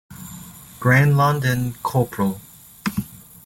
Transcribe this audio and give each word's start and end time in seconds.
Granlund 0.79 1.43
and 1.45 1.75
Cpl. 1.83 2.39